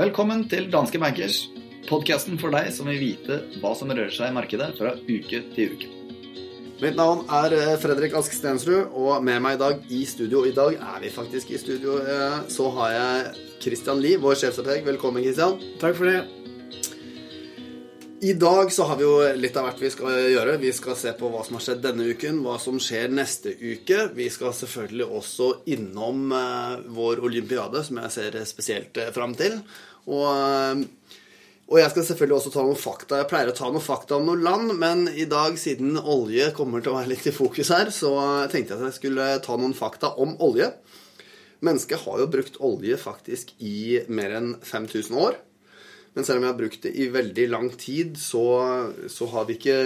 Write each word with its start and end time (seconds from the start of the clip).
Velkommen 0.00 0.46
til 0.48 0.68
Danske 0.72 1.00
Bankers, 1.02 1.42
podkasten 1.88 2.38
for 2.40 2.54
deg 2.54 2.70
som 2.72 2.88
vil 2.88 3.00
vite 3.02 3.40
hva 3.60 3.72
som 3.76 3.90
rører 3.92 4.12
seg 4.14 4.30
i 4.30 4.36
markedet 4.36 4.70
fra 4.78 4.94
uke 4.96 5.42
til 5.54 5.74
uke. 5.74 5.90
Mitt 6.80 6.96
navn 6.96 7.26
er 7.28 7.52
eh, 7.58 7.74
Fredrik 7.82 8.14
Ask 8.16 8.32
Stensrud, 8.32 8.94
og 8.96 9.20
med 9.24 9.42
meg 9.44 9.58
i 9.58 9.60
dag 9.60 9.82
i 9.92 10.00
studio 10.08 10.46
I 10.48 10.54
dag 10.56 10.78
er 10.80 11.02
vi 11.02 11.10
faktisk 11.12 11.50
i 11.52 11.60
studio. 11.60 11.98
eh, 12.00 12.38
Så 12.48 12.70
har 12.78 12.94
jeg 12.94 13.34
Christian 13.60 14.00
Lie, 14.00 14.16
vår 14.16 14.38
sjefstrateg. 14.40 14.86
Velkommen, 14.88 15.20
Christian. 15.26 15.58
Takk 15.82 15.98
for 15.98 16.08
det. 16.08 16.39
I 18.22 18.32
dag 18.32 18.72
så 18.72 18.84
har 18.84 18.98
vi 19.00 19.04
jo 19.06 19.14
litt 19.40 19.54
av 19.56 19.64
hvert 19.64 19.78
vi 19.80 19.88
skal 19.88 20.26
gjøre. 20.28 20.58
Vi 20.60 20.74
skal 20.76 20.96
se 20.98 21.12
på 21.16 21.30
hva 21.32 21.40
som 21.46 21.56
har 21.56 21.62
skjedd 21.64 21.78
denne 21.86 22.04
uken, 22.12 22.42
hva 22.44 22.58
som 22.60 22.76
skjer 22.76 23.08
neste 23.16 23.54
uke. 23.56 24.10
Vi 24.12 24.26
skal 24.28 24.52
selvfølgelig 24.58 25.06
også 25.08 25.46
innom 25.72 26.26
eh, 26.36 26.74
vår 26.92 27.24
olympiade, 27.24 27.80
som 27.86 28.02
jeg 28.02 28.12
ser 28.12 28.36
spesielt 28.44 29.00
eh, 29.00 29.08
fram 29.16 29.32
til. 29.40 29.56
Og, 30.12 30.26
eh, 30.36 31.16
og 31.72 31.80
jeg 31.80 31.94
skal 31.94 32.08
selvfølgelig 32.10 32.38
også 32.42 32.54
ta 32.58 32.66
noen 32.68 32.82
fakta. 32.84 33.22
Jeg 33.22 33.30
pleier 33.32 33.54
å 33.54 33.56
ta 33.56 33.72
noen 33.72 33.88
fakta 33.88 34.20
om 34.20 34.28
noen 34.28 34.44
land, 34.44 34.76
men 34.84 35.08
i 35.16 35.24
dag, 35.30 35.56
siden 35.56 35.96
olje 35.96 36.52
kommer 36.60 36.84
til 36.84 36.92
å 36.92 37.00
være 37.00 37.14
litt 37.14 37.32
i 37.32 37.32
fokus 37.32 37.72
her, 37.72 37.88
så 37.88 38.12
tenkte 38.52 38.76
jeg 38.76 38.82
at 38.82 38.90
jeg 38.90 39.00
skulle 39.00 39.30
ta 39.48 39.56
noen 39.56 39.76
fakta 39.78 40.12
om 40.20 40.36
olje. 40.44 40.74
Mennesket 41.64 42.04
har 42.04 42.20
jo 42.20 42.32
brukt 42.36 42.60
olje 42.60 43.00
faktisk 43.00 43.56
i 43.64 44.02
mer 44.12 44.42
enn 44.42 44.58
5000 44.60 45.24
år. 45.24 45.46
Men 46.16 46.26
selv 46.26 46.40
om 46.40 46.44
jeg 46.44 46.50
har 46.50 46.58
brukt 46.58 46.86
det 46.86 46.90
i 46.98 47.06
veldig 47.14 47.44
lang 47.52 47.68
tid, 47.78 48.16
så, 48.18 48.42
så 49.06 49.28
har 49.30 49.44
vi 49.46 49.54
ikke 49.54 49.76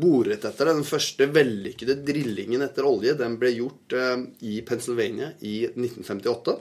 boret 0.00 0.46
etter 0.46 0.70
det. 0.70 0.76
Den 0.78 0.86
første 0.88 1.28
vellykkede 1.28 1.98
drillingen 2.06 2.64
etter 2.64 2.88
olje 2.88 3.12
den 3.18 3.36
ble 3.40 3.52
gjort 3.52 3.96
eh, 3.98 4.22
i 4.48 4.62
Pennsylvania 4.64 5.34
i 5.44 5.58
1958. 5.68 6.56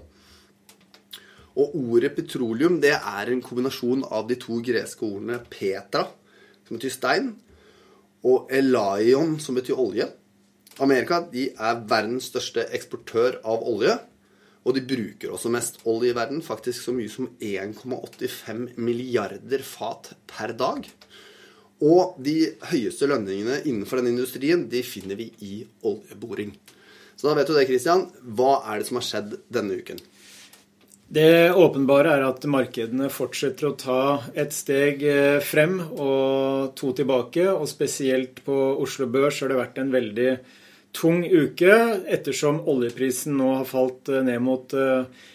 Og 1.53 1.77
ordet 1.77 2.11
petroleum 2.17 2.79
det 2.83 2.95
er 2.97 3.31
en 3.31 3.43
kombinasjon 3.45 4.03
av 4.09 4.27
de 4.27 4.35
to 4.41 4.59
greske 4.65 5.05
ordene 5.07 5.39
petra, 5.53 6.07
som 6.67 6.75
betyr 6.75 6.93
stein, 6.93 7.31
og 8.27 8.51
elaion, 8.51 9.37
som 9.39 9.55
betyr 9.55 9.79
olje. 9.79 10.09
Amerika 10.83 11.21
de 11.29 11.51
er 11.53 11.83
verdens 11.87 12.31
største 12.31 12.65
eksportør 12.75 13.39
av 13.45 13.63
olje. 13.69 13.95
Og 14.63 14.77
de 14.77 14.83
bruker 14.87 15.33
også 15.33 15.51
mest 15.51 15.81
olje 15.89 16.13
i 16.13 16.15
verden, 16.15 16.39
faktisk 16.43 16.85
så 16.85 16.93
mye 16.95 17.11
som 17.11 17.27
1,85 17.43 18.77
milliarder 18.79 19.65
fat 19.67 20.13
per 20.29 20.55
dag. 20.59 20.87
Og 21.83 22.15
de 22.23 22.37
høyeste 22.69 23.09
lønningene 23.11 23.59
innenfor 23.67 23.99
denne 23.99 24.13
industrien 24.13 24.67
de 24.71 24.83
finner 24.87 25.19
vi 25.19 25.31
i 25.43 25.55
oljeboring. 25.83 26.55
Så 27.17 27.27
da 27.27 27.35
vet 27.37 27.49
du 27.49 27.57
det, 27.57 27.67
Christian. 27.67 28.07
Hva 28.23 28.61
er 28.71 28.79
det 28.79 28.87
som 28.87 28.99
har 29.01 29.07
skjedd 29.09 29.37
denne 29.53 29.77
uken? 29.83 29.99
Det 31.13 31.53
åpenbare 31.53 32.15
er 32.15 32.23
at 32.25 32.45
markedene 32.49 33.09
fortsetter 33.13 33.67
å 33.67 33.75
ta 33.77 33.99
et 34.39 34.55
steg 34.55 35.03
eh, 35.05 35.43
frem 35.45 35.75
og 35.91 36.71
to 36.79 36.93
tilbake. 36.97 37.45
Og 37.51 37.67
spesielt 37.69 38.41
på 38.47 38.55
Oslo 38.81 39.09
Børs 39.11 39.43
har 39.43 39.51
det 39.51 39.59
vært 39.59 39.81
en 39.83 39.91
veldig 39.93 40.29
tung 40.93 41.23
uke, 41.25 41.75
ettersom 42.07 42.61
oljeprisen 42.69 43.37
nå 43.39 43.49
har 43.59 43.69
falt 43.69 44.11
eh, 44.13 44.23
ned 44.25 44.41
mot 44.45 44.75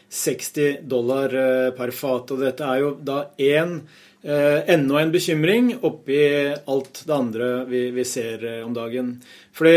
60 0.08 0.82
dollar 0.88 1.34
eh, 1.34 1.70
per 1.76 1.92
fat. 1.94 2.34
Og 2.34 2.44
dette 2.44 2.66
er 2.66 2.84
jo 2.84 2.92
da 3.00 3.24
én 3.38 3.80
enda 4.28 4.98
en 4.98 5.12
bekymring 5.14 5.68
oppi 5.86 6.18
alt 6.50 7.04
det 7.06 7.14
andre 7.14 7.50
vi, 7.70 7.84
vi 7.94 8.04
ser 8.04 8.42
om 8.64 8.72
dagen. 8.74 9.12
Fordi 9.54 9.76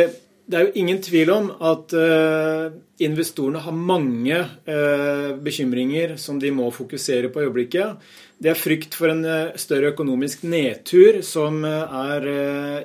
det 0.52 0.58
er 0.58 0.68
jo 0.68 0.82
ingen 0.82 1.00
tvil 1.04 1.30
om 1.32 1.46
at 1.64 1.94
uh, 1.96 2.74
investorene 3.06 3.62
har 3.64 3.78
mange 3.78 4.40
uh, 4.42 5.30
bekymringer 5.40 6.18
som 6.20 6.42
de 6.42 6.52
må 6.52 6.68
fokusere 6.76 7.30
på 7.32 7.40
i 7.40 7.48
øyeblikket. 7.48 8.02
Det 8.42 8.52
er 8.52 8.60
frykt 8.60 8.98
for 8.98 9.14
en 9.14 9.24
uh, 9.24 9.54
større 9.56 9.94
økonomisk 9.94 10.44
nedtur 10.50 11.22
som 11.24 11.64
er 11.64 12.28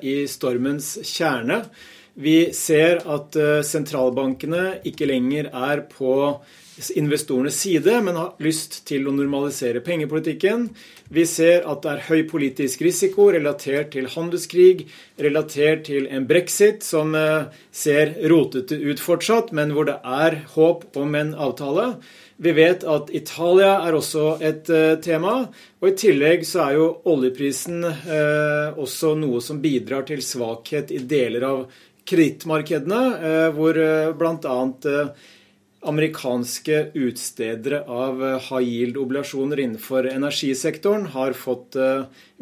i 0.04 0.16
stormens 0.30 0.94
kjerne. 1.08 1.64
Vi 2.16 2.52
ser 2.56 3.02
at 3.12 3.36
sentralbankene 3.68 4.78
ikke 4.88 5.08
lenger 5.10 5.50
er 5.52 5.82
på 5.90 6.14
investorenes 6.96 7.56
side, 7.60 8.00
men 8.04 8.16
har 8.16 8.34
lyst 8.42 8.82
til 8.88 9.06
å 9.08 9.12
normalisere 9.12 9.80
pengepolitikken. 9.84 10.66
Vi 11.12 11.24
ser 11.28 11.64
at 11.68 11.84
det 11.84 11.92
er 11.92 12.04
høy 12.08 12.26
politisk 12.28 12.82
risiko 12.84 13.30
relatert 13.32 13.92
til 13.94 14.08
handelskrig, 14.12 14.86
relatert 15.20 15.86
til 15.88 16.08
en 16.12 16.26
brexit 16.28 16.84
som 16.84 17.16
ser 17.72 18.14
rotete 18.32 18.76
ut 18.76 19.00
fortsatt, 19.00 19.52
men 19.56 19.72
hvor 19.76 19.88
det 19.88 19.98
er 20.00 20.42
håp 20.56 20.88
om 21.00 21.16
en 21.20 21.34
avtale. 21.36 21.88
Vi 22.36 22.52
vet 22.52 22.84
at 22.84 23.08
Italia 23.16 23.78
er 23.86 23.96
også 23.96 24.36
et 24.44 24.68
tema. 25.04 25.38
Og 25.80 25.88
i 25.88 25.96
tillegg 25.96 26.44
så 26.44 26.66
er 26.66 26.76
jo 26.76 26.88
oljeprisen 27.08 27.84
også 27.84 29.14
noe 29.16 29.40
som 29.44 29.60
bidrar 29.64 30.04
til 30.08 30.20
svakhet 30.24 30.92
i 30.92 31.00
deler 31.08 31.48
av 31.48 31.68
kredittmarkedene, 32.06 33.50
hvor 33.56 33.78
bl.a 34.18 34.56
amerikanske 35.86 36.78
utstedere 36.98 37.82
av 37.86 38.22
high 38.48 38.64
yield-obligasjoner 38.64 39.60
innenfor 39.62 40.08
energisektoren 40.10 41.04
har 41.14 41.36
fått 41.38 41.76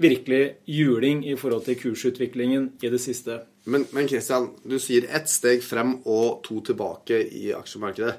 virkelig 0.00 0.54
juling 0.70 1.24
i 1.28 1.34
forhold 1.36 1.66
til 1.66 1.76
kursutviklingen 1.80 2.70
i 2.80 2.92
det 2.92 3.02
siste. 3.04 3.42
Men, 3.64 3.84
men 3.96 4.08
Christian, 4.08 4.50
du 4.64 4.78
sier 4.80 5.08
ett 5.12 5.28
steg 5.28 5.64
frem 5.64 5.98
og 6.04 6.40
to 6.44 6.60
tilbake 6.64 7.20
i 7.32 7.50
aksjemarkedet. 7.56 8.16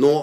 Nå 0.00 0.14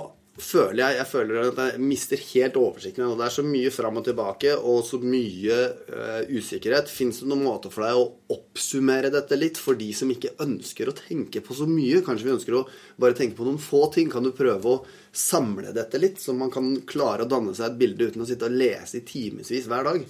føler 0.42 0.80
jeg, 0.82 0.98
jeg 0.98 1.10
føler 1.12 1.40
at 1.52 1.60
jeg 1.62 1.82
mister 1.84 2.22
helt 2.32 2.56
oversikten. 2.58 3.12
Det 3.20 3.26
er 3.26 3.34
så 3.36 3.44
mye 3.46 3.72
fram 3.74 4.00
og 4.00 4.06
tilbake 4.08 4.56
og 4.58 4.80
så 4.88 4.98
mye 5.02 5.58
uh, 5.94 6.22
usikkerhet. 6.34 6.90
Fins 6.90 7.22
det 7.22 7.30
noen 7.30 7.46
måte 7.46 7.70
for 7.74 7.86
deg 7.86 8.00
å 8.00 8.08
oppsummere 8.34 9.12
dette 9.14 9.38
litt 9.38 9.62
for 9.62 9.78
de 9.78 9.92
som 9.94 10.10
ikke 10.10 10.34
ønsker 10.44 10.90
å 10.90 10.96
tenke 10.98 11.44
på 11.46 11.58
så 11.58 11.68
mye? 11.70 12.02
Kanskje 12.06 12.30
vi 12.30 12.36
ønsker 12.36 12.58
å 12.58 12.66
bare 12.98 13.18
tenke 13.18 13.38
på 13.38 13.46
noen 13.46 13.62
få 13.62 13.86
ting? 13.94 14.10
Kan 14.14 14.26
du 14.26 14.34
prøve 14.34 14.74
å 14.74 14.80
samle 15.14 15.76
dette 15.76 16.02
litt, 16.02 16.18
så 16.22 16.34
man 16.34 16.50
kan 16.54 16.72
klare 16.90 17.28
å 17.28 17.30
danne 17.30 17.54
seg 17.54 17.70
et 17.70 17.82
bilde 17.84 18.10
uten 18.10 18.26
å 18.26 18.30
sitte 18.30 18.50
og 18.50 18.58
lese 18.58 19.04
i 19.04 19.06
timevis 19.06 19.70
hver 19.70 19.92
dag? 19.92 20.08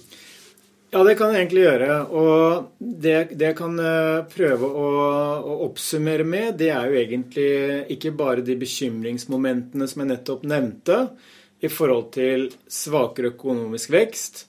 Ja, 0.94 1.00
det 1.02 1.16
kan 1.18 1.32
jeg 1.34 1.42
egentlig 1.42 1.64
gjøre. 1.64 1.94
Og 2.14 2.66
det, 2.78 3.14
det 3.34 3.48
jeg 3.48 3.56
kan 3.58 3.74
prøve 4.30 4.68
å, 4.68 4.90
å, 5.42 5.56
oppsummere 5.66 6.22
med, 6.22 6.52
det 6.60 6.68
er 6.70 6.86
jo 6.86 7.00
egentlig 7.00 7.48
ikke 7.96 8.12
bare 8.14 8.44
de 8.46 8.54
bekymringsmomentene 8.60 9.88
som 9.90 10.04
jeg 10.04 10.12
nettopp 10.12 10.46
nevnte, 10.46 11.00
i 11.64 11.70
forhold 11.72 12.12
til 12.14 12.46
svakere 12.70 13.32
økonomisk 13.32 13.90
vekst, 13.90 14.44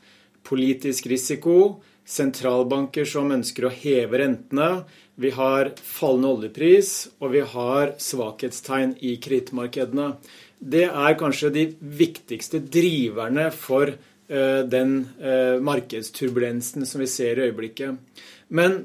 politisk 0.45 1.09
risiko, 1.09 1.79
sentralbanker 2.05 3.09
som 3.09 3.33
ønsker 3.33 3.65
å 3.65 3.73
heve 3.73 4.21
rentene, 4.21 4.69
vi 5.17 5.31
har 5.33 5.71
fallende 5.79 6.29
oljepris, 6.35 6.89
og 7.23 7.31
vi 7.33 7.41
har 7.55 7.95
svakhetstegn 8.03 8.97
i 9.01 9.15
kredittmarkedene. 9.23 10.11
Det 10.59 10.89
er 10.91 11.17
kanskje 11.17 11.55
de 11.55 11.69
viktigste 11.79 12.59
driverne 12.59 13.47
for 13.55 13.95
den 14.25 14.93
markedsturbulensen 15.61 16.85
som 16.89 17.01
vi 17.03 17.07
ser 17.11 17.37
i 17.37 17.43
øyeblikket. 17.45 17.99
Men 18.49 18.79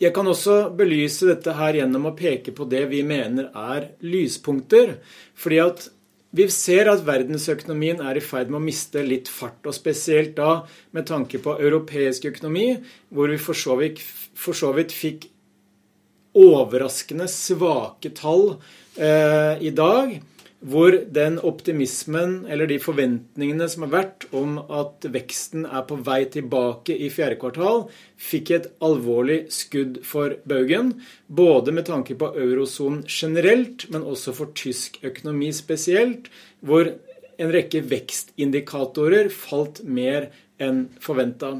jeg 0.00 0.14
kan 0.16 0.26
også 0.26 0.70
belyse 0.72 1.28
dette 1.28 1.52
her 1.58 1.76
gjennom 1.76 2.08
å 2.08 2.16
peke 2.16 2.54
på 2.56 2.64
det 2.70 2.86
vi 2.88 3.02
mener 3.06 3.50
er 3.52 3.90
lyspunkter. 4.00 4.94
Fordi 5.36 5.58
at 5.62 5.88
vi 6.32 6.46
ser 6.54 6.88
at 6.88 7.02
verdensøkonomien 7.04 8.00
er 8.06 8.16
i 8.16 8.22
ferd 8.24 8.48
med 8.48 8.60
å 8.60 8.64
miste 8.64 9.02
litt 9.04 9.28
fart. 9.28 9.60
Og 9.66 9.76
spesielt 9.76 10.36
da 10.38 10.62
med 10.96 11.08
tanke 11.10 11.42
på 11.42 11.58
europeisk 11.58 12.30
økonomi, 12.30 12.78
hvor 13.10 13.28
vi 13.32 13.40
for 13.42 13.58
så 13.58 13.76
vidt, 13.80 14.00
for 14.00 14.56
så 14.56 14.72
vidt 14.76 14.94
fikk 14.94 15.28
overraskende 16.38 17.26
svake 17.28 18.12
tall 18.14 18.54
eh, 18.94 19.58
i 19.66 19.72
dag 19.74 20.14
hvor 20.60 20.92
den 20.92 21.38
optimismen 21.40 22.44
eller 22.50 22.68
de 22.68 22.76
forventningene 22.82 23.64
som 23.72 23.86
har 23.86 23.92
vært 23.94 24.26
om 24.36 24.58
at 24.60 25.06
veksten 25.08 25.64
er 25.64 25.86
på 25.88 25.96
vei 26.04 26.26
tilbake 26.28 26.92
i 26.92 27.08
fjerde 27.12 27.38
kvartal, 27.40 27.86
fikk 28.20 28.52
et 28.52 28.68
alvorlig 28.84 29.46
skudd 29.56 30.02
for 30.04 30.36
baugen. 30.44 30.92
Både 31.26 31.72
med 31.72 31.88
tanke 31.88 32.16
på 32.20 32.32
eurosonen 32.36 33.06
generelt, 33.08 33.88
men 33.88 34.04
også 34.04 34.36
for 34.36 34.52
tysk 34.52 35.00
økonomi 35.00 35.48
spesielt, 35.56 36.28
hvor 36.60 36.92
en 37.40 37.56
rekke 37.56 37.80
vekstindikatorer 37.88 39.32
falt 39.32 39.80
mer 39.84 40.28
enn 40.60 40.90
forventa. 41.00 41.56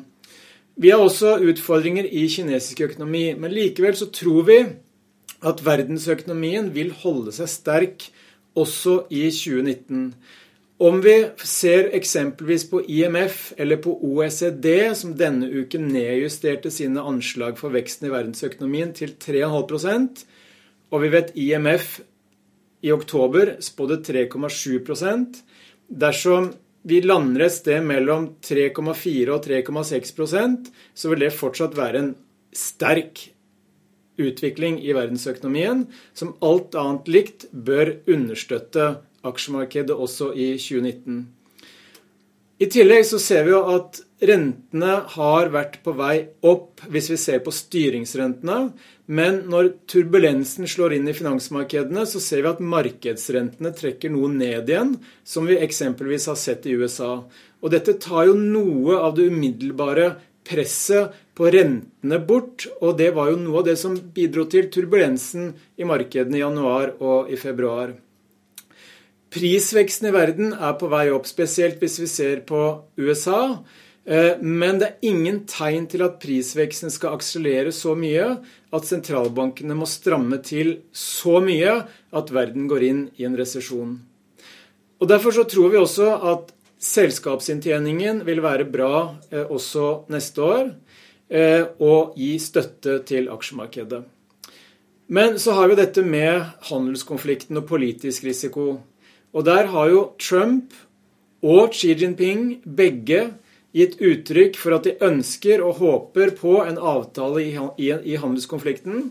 Vi 0.81 0.93
har 0.93 1.01
også 1.01 1.39
utfordringer 1.41 2.05
i 2.05 2.27
kinesisk 2.29 2.85
økonomi, 2.85 3.31
men 3.33 3.53
likevel 3.53 3.97
så 3.97 4.13
tror 4.13 4.45
vi 4.49 4.61
at 5.41 5.65
verdensøkonomien 5.65 6.69
vil 6.77 6.93
holde 7.01 7.33
seg 7.33 7.49
sterk 7.49 8.11
også 8.59 9.05
i 9.11 9.27
2019. 9.31 10.15
Om 10.81 11.01
vi 11.05 11.15
ser 11.45 11.91
eksempelvis 11.97 12.65
på 12.71 12.81
IMF 12.89 13.51
eller 13.61 13.77
på 13.85 13.93
OECD, 14.01 14.95
som 14.97 15.13
denne 15.17 15.51
uken 15.53 15.91
nedjusterte 15.93 16.73
sine 16.73 17.05
anslag 17.05 17.59
for 17.61 17.75
veksten 17.75 18.09
i 18.09 18.15
verdensøkonomien 18.15 18.95
til 18.97 19.13
3,5% 19.21 20.25
og 20.91 21.05
vi 21.05 21.11
vet 21.13 21.35
IMF 21.39 22.01
i 22.83 22.93
oktober 22.95 23.57
spådde 23.63 24.01
3,7% 24.09 25.43
Dersom 25.91 26.53
vi 26.87 27.01
lander 27.05 27.45
et 27.45 27.53
sted 27.53 27.83
mellom 27.85 28.31
3,4 28.41 29.35
og 29.35 29.45
3,6% 29.45 30.71
så 30.95 31.11
vil 31.13 31.27
det 31.27 31.35
fortsatt 31.37 31.77
være 31.77 32.01
en 32.01 32.13
sterk 32.57 33.27
utvikling 34.29 34.79
i 34.85 34.95
verdensøkonomien, 34.97 35.87
som 36.15 36.37
alt 36.45 36.77
annet 36.79 37.11
likt 37.11 37.49
bør 37.53 37.97
understøtte 38.11 38.95
aksjemarkedet 39.27 39.97
også 39.97 40.33
i 40.35 40.53
2019. 40.61 41.29
I 42.61 42.69
tillegg 42.69 43.07
så 43.09 43.17
ser 43.23 43.47
vi 43.47 43.55
jo 43.55 43.63
at 43.73 44.03
rentene 44.29 44.97
har 45.15 45.49
vært 45.53 45.79
på 45.81 45.95
vei 45.97 46.17
opp 46.45 46.83
hvis 46.93 47.07
vi 47.15 47.17
ser 47.21 47.39
på 47.45 47.55
styringsrentene. 47.57 48.59
Men 49.11 49.39
når 49.51 49.71
turbulensen 49.91 50.69
slår 50.69 50.99
inn 50.99 51.09
i 51.09 51.15
finansmarkedene, 51.17 52.05
så 52.07 52.21
ser 52.21 52.45
vi 52.45 52.51
at 52.53 52.61
markedsrentene 52.61 53.73
trekker 53.75 54.13
noe 54.13 54.29
ned 54.31 54.69
igjen, 54.69 54.93
som 55.25 55.49
vi 55.49 55.57
eksempelvis 55.57 56.29
har 56.31 56.37
sett 56.39 56.69
i 56.69 56.77
USA. 56.77 57.15
Og 57.65 57.73
dette 57.73 57.97
tar 58.03 58.29
jo 58.29 58.37
noe 58.37 59.01
av 59.01 59.17
det 59.17 59.31
umiddelbare 59.33 60.13
presset 60.47 61.17
på 61.37 61.49
rentene 61.53 62.19
bort, 62.27 62.67
og 62.81 62.99
det 63.01 63.11
var 63.17 63.31
jo 63.31 63.41
noe 63.41 63.63
av 63.63 63.69
det 63.71 63.77
som 63.81 63.97
bidro 64.15 64.47
til 64.51 64.71
turbulensen 64.73 65.53
i 65.81 65.89
markedene 65.89 66.39
i 66.39 66.45
januar 66.45 66.95
og 66.99 67.31
i 67.33 67.39
februar. 67.41 67.95
Prisveksten 69.31 70.09
i 70.11 70.15
verden 70.15 70.51
er 70.57 70.75
på 70.79 70.89
vei 70.91 71.07
opp, 71.15 71.29
spesielt 71.31 71.79
hvis 71.83 72.01
vi 72.03 72.09
ser 72.11 72.43
på 72.49 72.65
USA. 72.99 73.63
Eh, 74.05 74.41
men 74.43 74.81
det 74.81 74.89
er 74.89 75.11
ingen 75.13 75.45
tegn 75.47 75.87
til 75.91 76.03
at 76.03 76.19
prisveksten 76.23 76.91
skal 76.91 77.15
akselere 77.15 77.71
så 77.75 77.95
mye 77.95 78.27
at 78.75 78.89
sentralbankene 78.89 79.77
må 79.79 79.87
stramme 79.87 80.41
til 80.43 80.81
så 80.91 81.39
mye 81.45 81.77
at 81.87 82.33
verden 82.35 82.67
går 82.71 82.87
inn 82.89 83.05
i 83.21 83.29
en 83.29 83.37
resesjon. 83.39 83.99
Og 85.01 85.09
Derfor 85.09 85.33
så 85.33 85.47
tror 85.49 85.71
vi 85.73 85.79
også 85.81 86.11
at 86.33 86.51
selskapsinntjeningen 86.81 88.25
vil 88.25 88.41
være 88.45 88.67
bra 88.73 88.95
eh, 89.31 89.45
også 89.45 90.07
neste 90.13 90.43
år, 90.45 90.71
eh, 91.29 91.65
og 91.79 92.17
gi 92.19 92.33
støtte 92.41 93.01
til 93.09 93.29
aksjemarkedet. 93.33 94.03
Men 95.11 95.39
så 95.43 95.57
har 95.59 95.69
vi 95.69 95.81
dette 95.81 96.05
med 96.07 96.45
handelskonflikten 96.71 97.59
og 97.59 97.67
politisk 97.67 98.25
risiko. 98.25 98.79
Og 99.35 99.45
der 99.45 99.67
har 99.73 99.91
jo 99.91 100.05
Trump 100.23 100.75
og 101.43 101.75
Xi 101.75 101.97
Jinping 101.99 102.61
begge 102.65 103.33
gitt 103.75 103.99
uttrykk 104.03 104.57
for 104.59 104.77
at 104.77 104.87
de 104.87 104.97
ønsker 105.07 105.63
og 105.67 105.81
håper 105.83 106.33
på 106.39 106.61
en 106.63 106.79
avtale 106.79 107.43
i, 107.43 108.17
handelskonflikten. 108.19 109.11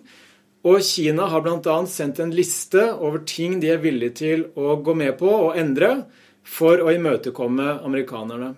Og 0.67 0.81
Kina 0.83 1.27
har 1.31 1.43
bl.a. 1.43 1.77
sendt 1.87 2.19
en 2.19 2.33
liste 2.35 2.81
over 2.95 3.23
ting 3.27 3.59
de 3.61 3.71
er 3.71 3.83
villige 3.83 4.17
til 4.19 4.47
å 4.59 4.75
gå 4.83 4.95
med 4.95 5.15
på 5.19 5.29
og 5.31 5.59
endre 5.59 6.01
for 6.43 6.81
å 6.81 6.91
imøtekomme 6.93 7.79
amerikanerne. 7.85 8.55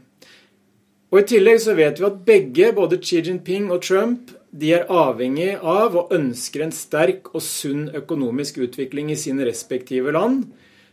Og 1.12 1.20
I 1.20 1.28
tillegg 1.28 1.60
så 1.60 1.76
vet 1.76 2.00
vi 2.00 2.08
at 2.08 2.22
begge, 2.28 2.70
både 2.76 3.02
Xi 3.04 3.20
Jinping 3.20 3.68
og 3.74 3.82
Trump, 3.84 4.32
de 4.52 4.74
er 4.76 4.88
avhengig 4.92 5.58
av 5.60 5.96
og 6.00 6.12
ønsker 6.16 6.64
en 6.64 6.74
sterk 6.76 7.30
og 7.36 7.44
sunn 7.44 7.90
økonomisk 7.96 8.62
utvikling 8.64 9.12
i 9.12 9.20
sine 9.20 9.44
respektive 9.48 10.12
land. 10.16 10.46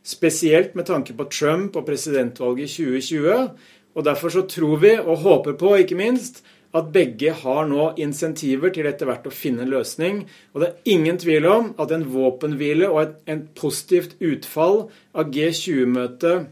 Spesielt 0.03 0.75
med 0.79 0.89
tanke 0.91 1.15
på 1.15 1.27
Trump 1.31 1.79
og 1.79 1.87
presidentvalget 1.87 2.67
i 2.67 2.91
2020. 2.91 3.49
Og 3.95 4.05
Derfor 4.07 4.35
så 4.35 4.45
tror 4.47 4.77
vi, 4.83 4.93
og 4.99 5.23
håper 5.23 5.59
på 5.59 5.75
ikke 5.83 5.99
minst, 5.99 6.43
at 6.75 6.91
begge 6.93 7.33
har 7.33 7.65
nå 7.67 7.93
insentiver 7.99 8.71
til 8.75 8.87
etter 8.91 9.09
hvert 9.09 9.27
å 9.27 9.35
finne 9.35 9.65
en 9.65 9.73
løsning. 9.73 10.21
Og 10.53 10.63
det 10.63 10.69
er 10.69 10.93
ingen 10.95 11.19
tvil 11.19 11.47
om 11.49 11.73
at 11.81 11.95
en 11.95 12.07
våpenhvile 12.13 12.91
og 12.91 13.01
et 13.05 13.33
en 13.33 13.47
positivt 13.57 14.19
utfall 14.21 14.89
av 15.15 15.33
G20-møtet 15.35 16.51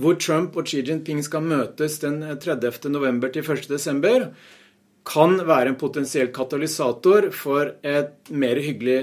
hvor 0.00 0.18
Trump 0.18 0.56
og 0.58 0.68
Xi 0.68 0.82
Jinping 0.82 1.22
skal 1.24 1.44
møtes 1.46 2.00
den 2.02 2.20
30. 2.22 2.90
november 2.90 3.30
til 3.32 3.46
1. 3.46 3.68
desember, 3.70 4.30
kan 5.04 5.36
være 5.44 5.74
en 5.74 5.78
potensiell 5.80 6.30
katalysator 6.32 7.28
for 7.36 7.74
et 7.84 8.30
mer 8.32 8.60
hyggelig 8.64 9.00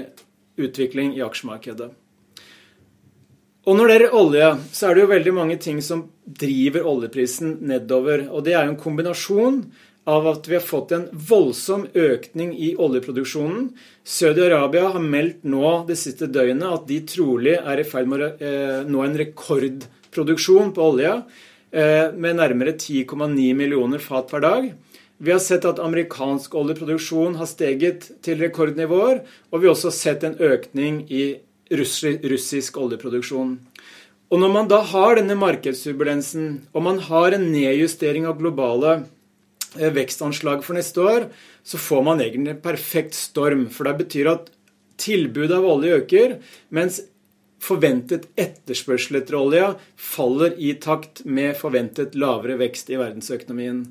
utvikling 0.58 1.14
i 1.16 1.22
aksjemarkedet. 1.24 1.92
Og 3.62 3.78
når 3.78 3.86
det 3.86 3.94
gjelder 3.94 4.16
olje, 4.18 4.48
så 4.74 4.88
er 4.88 4.94
det 4.94 5.04
jo 5.04 5.12
veldig 5.12 5.32
mange 5.36 5.56
ting 5.62 5.78
som 5.86 6.08
driver 6.26 6.88
oljeprisen 6.90 7.60
nedover. 7.70 8.26
Og 8.34 8.42
det 8.42 8.56
er 8.56 8.66
jo 8.66 8.72
en 8.74 8.80
kombinasjon 8.80 9.60
av 10.10 10.26
at 10.26 10.48
vi 10.50 10.56
har 10.56 10.64
fått 10.66 10.94
en 10.96 11.04
voldsom 11.14 11.84
økning 11.94 12.56
i 12.58 12.72
oljeproduksjonen. 12.74 13.68
Saudi-Arabia 14.02 14.88
har 14.96 15.04
meldt 15.14 15.46
nå 15.46 15.76
det 15.86 15.94
siste 16.00 16.26
døgnet 16.26 16.66
at 16.66 16.88
de 16.90 16.98
trolig 17.06 17.54
er 17.60 17.78
i 17.78 17.86
ferd 17.86 18.10
med 18.10 18.24
å 18.26 18.30
eh, 18.34 18.80
nå 18.82 19.04
en 19.06 19.14
rekordproduksjon 20.12 20.72
på 20.74 20.82
olje 20.82 21.22
eh, 21.72 22.12
med 22.12 22.36
nærmere 22.36 22.76
10,9 22.76 23.54
millioner 23.54 23.98
fat 23.98 24.28
per 24.28 24.40
dag. 24.40 24.72
Vi 25.18 25.32
har 25.32 25.40
sett 25.40 25.64
at 25.64 25.78
amerikansk 25.78 26.54
oljeproduksjon 26.54 27.36
har 27.36 27.46
steget 27.46 28.22
til 28.22 28.38
rekordnivåer, 28.38 29.22
og 29.50 29.60
vi 29.60 29.66
har 29.66 29.74
også 29.74 29.92
sett 29.92 30.24
en 30.24 30.36
økning 30.36 31.06
i 31.10 31.38
russisk 31.72 32.76
oljeproduksjon. 32.76 33.58
Og 34.32 34.40
når 34.40 34.52
man 34.52 34.68
da 34.68 34.80
har 34.82 35.16
denne 35.16 35.36
markedsturbulensen, 35.36 36.68
og 36.72 36.82
man 36.82 36.98
har 36.98 37.32
en 37.32 37.50
nedjustering 37.52 38.26
av 38.26 38.38
globale 38.40 39.04
eh, 39.78 39.92
vekstanslag 39.92 40.64
for 40.64 40.76
neste 40.76 41.00
år, 41.00 41.30
så 41.64 41.78
får 41.78 42.02
man 42.02 42.20
egentlig 42.20 42.56
en 42.56 42.64
perfekt 42.64 43.14
storm. 43.14 43.68
For 43.70 43.86
det 43.86 44.00
betyr 44.02 44.32
at 44.32 44.50
tilbudet 45.02 45.56
av 45.56 45.66
olje 45.66 46.02
øker, 46.02 46.38
mens 46.70 47.00
forventet 47.62 48.28
etterspørsel 48.40 49.20
etter 49.20 49.38
olja 49.38 49.72
faller 49.96 50.56
i 50.58 50.74
takt 50.82 51.24
med 51.24 51.54
forventet 51.58 52.16
lavere 52.18 52.58
vekst 52.60 52.90
i 52.90 52.98
verdensøkonomien. 53.00 53.84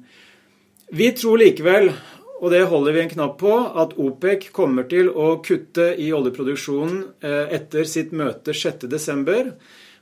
Vi 0.92 1.08
tror 1.16 1.40
likevel 1.40 1.94
og 2.42 2.50
det 2.50 2.64
holder 2.72 2.96
vi 2.96 3.02
en 3.04 3.12
knapp 3.12 3.36
på, 3.38 3.54
at 3.54 3.94
OPEC 4.02 4.48
kommer 4.56 4.88
til 4.90 5.12
å 5.14 5.36
kutte 5.46 5.92
i 6.02 6.08
oljeproduksjonen 6.18 7.04
eh, 7.22 7.54
etter 7.54 7.86
sitt 7.86 8.16
møte 8.18 8.56
6.12. 8.58 9.52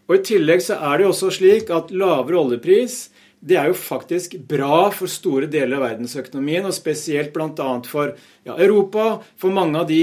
Og 0.07 0.13
I 0.15 0.21
tillegg 0.25 0.63
så 0.63 0.77
er 0.79 0.97
det 0.97 1.05
jo 1.05 1.09
også 1.11 1.33
slik 1.35 1.73
at 1.75 1.91
lavere 1.91 2.39
oljepris 2.39 3.01
det 3.39 3.55
er 3.55 3.69
jo 3.71 3.75
faktisk 3.77 4.35
bra 4.49 4.89
for 4.91 5.11
store 5.11 5.47
deler 5.51 5.77
av 5.77 5.85
verdensøkonomien, 5.85 6.65
og 6.67 6.75
spesielt 6.75 7.31
bl.a. 7.35 7.69
for 7.87 8.11
ja, 8.43 8.55
Europa. 8.57 9.21
For 9.39 9.55
mange 9.55 9.79
av 9.79 9.87
de 9.87 10.01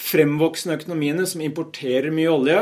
fremvoksende 0.00 0.78
økonomiene 0.78 1.26
som 1.28 1.42
importerer 1.44 2.12
mye 2.14 2.30
olje, 2.32 2.60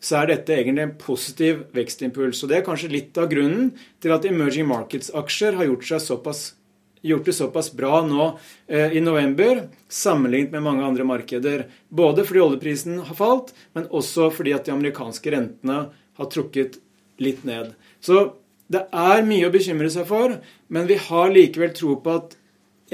så 0.00 0.22
er 0.22 0.30
dette 0.32 0.54
egentlig 0.56 0.86
en 0.86 0.96
positiv 1.00 1.66
vekstimpuls. 1.76 2.40
Og 2.42 2.48
Det 2.48 2.58
er 2.58 2.66
kanskje 2.66 2.92
litt 2.92 3.18
av 3.20 3.28
grunnen 3.30 3.74
til 4.00 4.14
at 4.14 4.24
emerging 4.24 4.66
markets-aksjer 4.70 5.58
har 5.60 5.68
gjort 5.68 5.92
såpass 6.00 6.54
gjort 7.02 7.24
det 7.24 7.32
såpass 7.32 7.70
bra 7.72 8.02
nå 8.04 8.24
eh, 8.68 8.92
i 8.92 9.00
november 9.00 9.62
sammenlignet 9.88 10.52
med 10.52 10.64
mange 10.66 10.84
andre 10.84 11.04
markeder. 11.08 11.62
Både 11.88 12.26
fordi 12.28 12.42
oljeprisen 12.44 12.98
har 13.06 13.16
falt, 13.16 13.54
men 13.72 13.88
også 13.88 14.28
fordi 14.34 14.52
at 14.56 14.68
de 14.68 14.74
amerikanske 14.74 15.32
rentene 15.32 15.78
har 16.20 16.30
trukket 16.32 16.76
litt 17.20 17.44
ned. 17.48 17.72
Så 18.04 18.34
det 18.70 18.84
er 18.92 19.24
mye 19.26 19.48
å 19.48 19.54
bekymre 19.54 19.88
seg 19.92 20.06
for, 20.10 20.36
men 20.68 20.90
vi 20.90 21.00
har 21.00 21.32
likevel 21.32 21.72
tro 21.76 21.96
på 22.04 22.18
at 22.20 22.36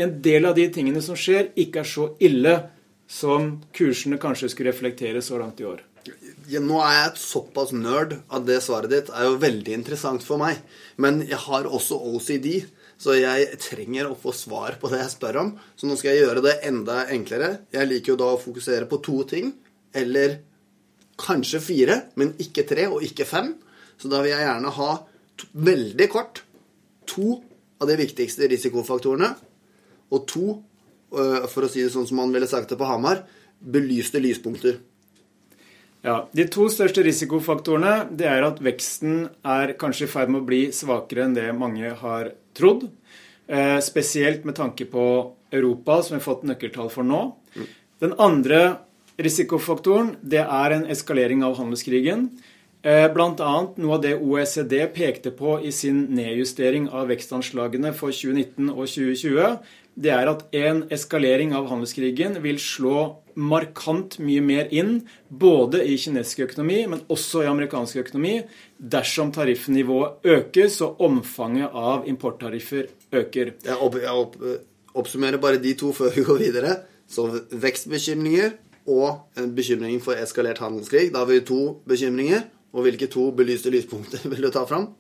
en 0.01 0.15
del 0.23 0.47
av 0.49 0.57
de 0.57 0.69
tingene 0.73 1.03
som 1.03 1.19
skjer, 1.19 1.51
ikke 1.59 1.83
er 1.83 1.89
så 1.89 2.11
ille 2.23 2.57
som 3.07 3.57
kursene 3.77 4.19
kanskje 4.21 4.51
skulle 4.53 4.73
reflektere 4.73 5.23
så 5.23 5.39
langt 5.41 5.61
i 5.63 5.69
år. 5.69 5.83
Ja, 6.47 6.61
nå 6.63 6.79
er 6.85 6.93
jeg 6.95 7.07
et 7.11 7.21
såpass 7.23 7.73
nerd 7.75 8.17
at 8.31 8.45
det 8.47 8.61
svaret 8.63 8.93
ditt 8.93 9.09
er 9.11 9.27
jo 9.27 9.39
veldig 9.43 9.75
interessant 9.75 10.23
for 10.27 10.39
meg. 10.43 10.61
Men 11.03 11.23
jeg 11.27 11.39
har 11.47 11.67
også 11.67 11.99
OCD. 12.13 12.51
Så 12.97 13.13
jeg 13.19 13.59
trenger 13.61 14.09
å 14.09 14.17
få 14.17 14.33
svar 14.33 14.79
på 14.81 14.89
det 14.89 15.03
jeg 15.03 15.13
spør 15.13 15.41
om. 15.43 15.51
Så 15.77 15.89
nå 15.89 15.99
skal 15.99 16.15
jeg 16.15 16.25
gjøre 16.25 16.45
det 16.47 16.55
enda 16.69 17.03
enklere. 17.13 17.51
Jeg 17.75 17.91
liker 17.91 18.15
jo 18.15 18.21
da 18.23 18.31
å 18.33 18.41
fokusere 18.41 18.89
på 18.89 19.01
to 19.05 19.19
ting. 19.29 19.51
Eller 19.97 20.39
kanskje 21.21 21.61
fire, 21.65 21.99
men 22.17 22.35
ikke 22.41 22.65
tre 22.69 22.87
og 22.89 23.05
ikke 23.05 23.27
fem. 23.29 23.53
Så 24.01 24.09
da 24.13 24.23
vil 24.25 24.33
jeg 24.33 24.47
gjerne 24.47 24.73
ha 24.79 24.91
to, 25.37 25.51
veldig 25.67 26.09
kort 26.13 26.43
to 27.09 27.37
av 27.81 27.91
de 27.91 27.99
viktigste 28.01 28.49
risikofaktorene. 28.53 29.35
Og 30.15 30.25
to, 30.31 30.57
for 31.11 31.67
å 31.67 31.71
si 31.71 31.85
det 31.85 31.93
sånn 31.95 32.07
som 32.09 32.19
man 32.21 32.33
ville 32.35 32.49
sagt 32.51 32.73
det 32.73 32.79
på 32.81 32.89
Hamar, 32.89 33.23
belyste 33.61 34.21
lyspunkter. 34.21 34.81
Ja, 36.07 36.29
De 36.31 36.45
to 36.51 36.69
største 36.71 37.03
risikofaktorene 37.03 38.07
det 38.15 38.29
er 38.31 38.45
at 38.47 38.61
veksten 38.63 39.25
er 39.43 39.73
kanskje 39.81 40.07
i 40.07 40.11
ferd 40.11 40.31
med 40.31 40.45
å 40.45 40.47
bli 40.47 40.61
svakere 40.75 41.25
enn 41.27 41.35
det 41.35 41.49
mange 41.57 41.91
har 41.99 42.31
trodd. 42.55 42.87
Eh, 43.47 43.79
spesielt 43.83 44.45
med 44.47 44.55
tanke 44.59 44.87
på 44.91 45.07
Europa, 45.55 46.03
som 46.03 46.15
vi 46.15 46.21
har 46.21 46.27
fått 46.27 46.47
nøkkeltall 46.47 46.91
for 46.91 47.07
nå. 47.07 47.23
Den 48.03 48.15
andre 48.23 48.61
risikofaktoren 49.19 50.15
det 50.23 50.43
er 50.45 50.77
en 50.77 50.87
eskalering 50.93 51.43
av 51.47 51.57
handelskrigen. 51.59 52.29
Bl.a. 52.87 53.55
noe 53.83 53.97
av 53.97 54.03
det 54.05 54.13
OECD 54.23 54.77
pekte 54.95 55.33
på 55.35 55.57
i 55.59 55.73
sin 55.75 56.05
nedjustering 56.15 56.87
av 56.95 57.09
vekstanslagene 57.11 57.91
for 57.97 58.15
2019 58.15 58.69
og 58.71 58.85
2020, 58.87 59.57
det 59.97 60.13
er 60.13 60.29
at 60.31 60.45
en 60.55 60.85
eskalering 60.93 61.55
av 61.57 61.67
handelskrigen 61.71 62.37
vil 62.45 62.61
slå 62.63 63.17
markant 63.37 64.19
mye 64.23 64.43
mer 64.45 64.71
inn 64.71 65.01
både 65.29 65.83
i 65.83 65.97
kinesisk 65.99 66.45
økonomi, 66.47 66.79
men 66.93 67.03
også 67.13 67.43
i 67.43 67.51
amerikansk 67.51 68.05
økonomi, 68.05 68.37
dersom 68.79 69.33
tariffnivået 69.35 70.29
økes 70.37 70.79
og 70.87 71.01
omfanget 71.09 71.73
av 71.75 72.07
importtariffer 72.09 72.87
øker. 73.13 73.55
Jeg, 73.67 73.77
opp, 73.81 73.99
jeg 73.99 74.15
opp, 74.23 74.37
oppsummerer 74.95 75.43
bare 75.43 75.59
de 75.65 75.75
to 75.81 75.91
før 75.97 76.15
vi 76.15 76.25
går 76.29 76.45
videre. 76.45 76.77
Så 77.09 77.27
vekstbekymringer 77.51 78.55
og 78.87 79.41
en 79.41 79.51
bekymring 79.57 79.99
for 80.03 80.19
eskalert 80.21 80.63
handelskrig. 80.63 81.09
Da 81.15 81.25
har 81.25 81.31
vi 81.31 81.41
to 81.41 81.81
bekymringer. 81.89 82.47
Og 82.77 82.85
hvilke 82.85 83.09
to 83.11 83.31
belyste 83.37 83.73
lyspunkter 83.73 84.27
vil 84.33 84.47
du 84.47 84.53
ta 84.53 84.67
fram? 84.69 84.91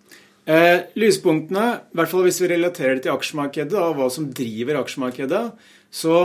Eh, 0.46 0.86
lyspunktene, 0.94 1.66
i 1.90 1.98
hvert 1.98 2.10
fall 2.12 2.26
hvis 2.26 2.40
vi 2.42 2.52
relaterer 2.54 2.96
det 2.96 3.06
til 3.06 3.16
aksjemarkedet 3.16 3.78
og 3.82 3.96
hva 3.98 4.06
som 4.14 4.28
driver 4.30 4.78
aksjemarkedet, 4.78 5.44
så 5.90 6.18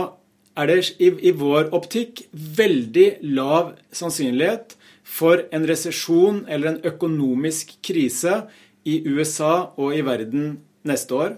er 0.56 0.68
det 0.68 0.78
i, 1.02 1.08
i 1.28 1.32
vår 1.34 1.72
optikk 1.74 2.26
veldig 2.30 3.08
lav 3.34 3.72
sannsynlighet 3.94 4.76
for 5.02 5.42
en 5.52 5.66
resesjon 5.68 6.44
eller 6.46 6.72
en 6.72 6.82
økonomisk 6.92 7.74
krise 7.84 8.44
i 8.88 9.00
USA 9.08 9.72
og 9.74 9.96
i 9.96 10.04
verden 10.06 10.60
neste 10.88 11.18
år. 11.18 11.34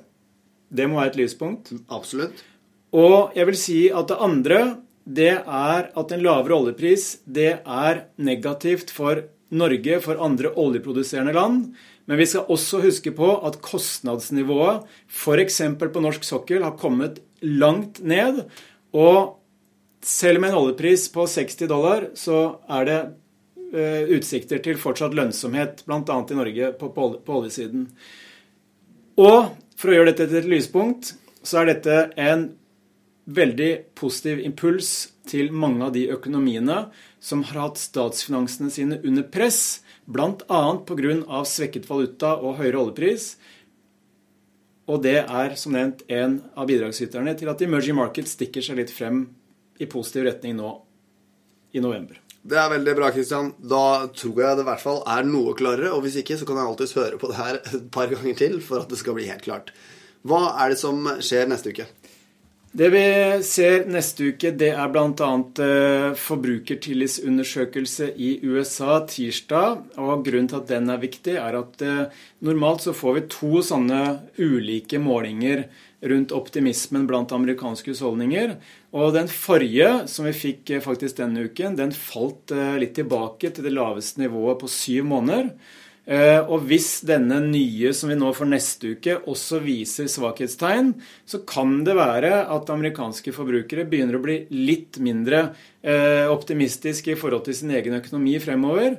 Det 0.69 0.89
må 0.91 1.01
være 1.01 1.15
et 1.15 1.21
lyspunkt. 1.23 1.73
Absolutt. 1.89 2.43
Og 2.95 3.35
jeg 3.35 3.49
vil 3.49 3.59
si 3.59 3.81
at 3.91 4.11
det 4.11 4.21
andre, 4.23 4.61
det 5.05 5.33
er 5.41 5.89
at 5.89 6.13
en 6.15 6.25
lavere 6.25 6.59
oljepris, 6.61 7.25
det 7.25 7.61
er 7.65 8.05
negativt 8.17 8.93
for 8.95 9.25
Norge, 9.55 10.01
for 10.05 10.21
andre 10.23 10.53
oljeproduserende 10.61 11.35
land. 11.37 11.71
Men 12.05 12.21
vi 12.21 12.27
skal 12.29 12.51
også 12.53 12.83
huske 12.85 13.15
på 13.17 13.31
at 13.47 13.61
kostnadsnivået 13.65 14.85
f.eks. 15.09 15.61
på 15.81 16.05
norsk 16.05 16.27
sokkel 16.27 16.67
har 16.67 16.77
kommet 16.81 17.23
langt 17.41 18.03
ned. 18.05 18.45
Og 18.93 19.39
selv 20.05 20.43
med 20.43 20.53
en 20.53 20.61
oljepris 20.61 21.09
på 21.15 21.27
60 21.31 21.69
dollar, 21.71 22.11
så 22.19 22.61
er 22.69 22.89
det 22.91 23.01
uh, 23.73 24.03
utsikter 24.17 24.61
til 24.65 24.81
fortsatt 24.81 25.17
lønnsomhet, 25.17 25.87
bl.a. 25.89 26.03
i 26.05 26.39
Norge, 26.39 26.73
på 26.79 27.39
oljesiden. 27.39 27.89
Og 29.21 29.55
for 29.79 29.91
å 29.91 29.97
gjøre 29.97 30.13
dette 30.13 30.29
til 30.29 30.43
et 30.43 30.51
lyspunkt, 30.51 31.15
så 31.45 31.63
er 31.63 31.73
dette 31.73 31.97
en 32.21 32.51
veldig 33.25 33.71
positiv 33.97 34.41
impuls 34.45 34.93
til 35.29 35.53
mange 35.53 35.87
av 35.87 35.95
de 35.95 36.05
økonomiene 36.13 36.89
som 37.25 37.43
har 37.49 37.61
hatt 37.69 37.81
statsfinansene 37.81 38.71
sine 38.73 39.01
under 39.05 39.25
press, 39.25 39.81
bl.a. 40.05 40.63
pga. 40.85 41.45
svekket 41.49 41.89
valuta 41.89 42.35
og 42.37 42.59
høyere 42.61 42.83
oljepris. 42.83 43.35
Og 44.85 45.01
det 45.07 45.23
er 45.23 45.55
som 45.57 45.73
nevnt 45.73 46.05
en 46.13 46.43
av 46.53 46.69
bidragsyterne 46.69 47.33
til 47.41 47.49
at 47.49 47.63
emerging 47.65 47.97
markets 47.97 48.37
stikker 48.37 48.65
seg 48.65 48.83
litt 48.83 48.93
frem 48.93 49.25
i 49.81 49.89
positiv 49.89 50.29
retning 50.29 50.59
nå 50.59 50.75
i 51.73 51.81
november. 51.81 52.21
Det 52.45 52.59
er 52.61 52.69
veldig 52.75 52.93
bra, 52.99 53.09
Kristian. 53.09 53.55
Da 53.57 54.05
tror 54.13 54.43
jeg 54.43 54.59
det 54.59 54.65
i 54.67 54.69
hvert 54.69 54.83
fall 54.83 55.01
er 55.09 55.25
noe 55.25 55.55
klarere. 55.57 55.95
Og 55.97 56.05
hvis 56.05 56.19
ikke, 56.21 56.37
så 56.37 56.45
kan 56.45 56.61
jeg 56.61 56.69
alltids 56.69 56.93
høre 56.99 57.17
på 57.21 57.31
det 57.31 57.39
her 57.39 57.57
et 57.63 57.87
par 57.95 58.13
ganger 58.13 58.37
til 58.37 58.59
for 58.61 58.85
at 58.85 58.93
det 58.93 59.01
skal 59.01 59.17
bli 59.17 59.31
helt 59.31 59.47
klart. 59.47 59.73
Hva 60.29 60.51
er 60.61 60.75
det 60.75 60.81
som 60.81 61.01
skjer 61.25 61.49
neste 61.49 61.73
uke? 61.73 61.89
Det 62.75 62.89
vi 62.91 63.03
ser 63.47 63.85
neste 63.87 64.33
uke, 64.33 64.51
det 64.59 64.73
er 64.75 64.89
bl.a. 64.91 65.27
Eh, 65.63 66.17
forbrukertillitsundersøkelse 66.19 68.09
i 68.19 68.33
USA 68.43 68.97
tirsdag. 69.07 69.85
Og 70.03 70.25
grunnen 70.27 70.49
til 70.51 70.59
at 70.59 70.73
den 70.73 70.91
er 70.91 70.99
viktig, 70.99 71.37
er 71.39 71.55
at 71.61 71.85
eh, 71.87 72.11
normalt 72.43 72.83
så 72.83 72.91
får 72.99 73.15
vi 73.15 73.23
to 73.31 73.63
sånne 73.63 74.01
ulike 74.43 74.99
målinger 74.99 75.69
rundt 76.03 76.35
optimismen 76.35 77.07
blant 77.07 77.31
amerikanske 77.37 77.95
husholdninger. 77.95 78.57
Og 78.91 79.15
den 79.15 79.31
forrige, 79.31 80.09
som 80.11 80.27
vi 80.27 80.35
fikk 80.35 80.75
eh, 80.75 80.83
faktisk 80.83 81.23
denne 81.23 81.47
uken, 81.47 81.79
den 81.79 81.95
falt 81.95 82.51
litt 82.83 82.99
tilbake 82.99 83.55
til 83.55 83.71
det 83.71 83.77
laveste 83.79 84.19
nivået 84.27 84.59
på 84.65 84.75
syv 84.81 85.07
måneder. 85.15 85.55
Eh, 86.05 86.41
og 86.43 86.67
hvis 86.69 86.99
denne 87.09 87.39
nye 87.47 87.95
som 87.97 88.11
vi 88.13 88.17
nå 88.19 88.29
får 88.37 88.49
neste 88.51 88.93
uke, 88.97 89.17
også 89.31 89.61
viser 89.65 90.11
svakhetstegn, 90.13 90.93
så 91.25 91.41
kan 91.49 91.79
det 91.87 91.97
være 91.97 92.43
at 92.53 92.73
amerikanske 92.73 93.33
forbrukere 93.33 93.87
begynner 93.89 94.19
å 94.19 94.25
bli 94.25 94.43
litt 94.53 95.01
mindre 95.01 95.47
eh, 95.81 96.29
optimistiske 96.29 97.15
i 97.15 97.21
forhold 97.21 97.47
til 97.49 97.57
sin 97.57 97.73
egen 97.73 97.97
økonomi 97.97 98.37
fremover. 98.43 98.99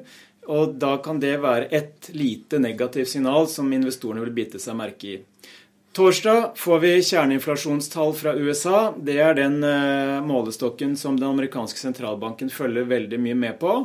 Og 0.50 0.76
da 0.82 0.96
kan 1.02 1.22
det 1.22 1.38
være 1.42 1.70
et 1.74 2.10
lite 2.14 2.58
negativt 2.62 3.10
signal 3.14 3.48
som 3.50 3.70
investorene 3.74 4.26
vil 4.26 4.34
bite 4.36 4.62
seg 4.62 4.78
merke 4.78 5.14
i. 5.14 5.22
Torsdag 5.96 6.58
får 6.60 6.82
vi 6.84 6.90
kjerneinflasjonstall 7.08 8.10
fra 8.18 8.34
USA. 8.36 8.80
Det 8.98 9.16
er 9.22 9.38
den 9.38 9.62
eh, 9.64 10.18
målestokken 10.26 10.98
som 11.00 11.16
den 11.16 11.30
amerikanske 11.30 11.80
sentralbanken 11.80 12.50
følger 12.52 12.90
veldig 12.90 13.22
mye 13.22 13.38
med 13.46 13.62
på. 13.62 13.78